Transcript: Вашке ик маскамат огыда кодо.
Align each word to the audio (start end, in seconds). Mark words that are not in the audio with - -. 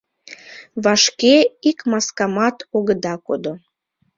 Вашке 0.83 1.35
ик 1.69 1.79
маскамат 1.91 2.57
огыда 2.77 3.13
кодо. 3.25 3.53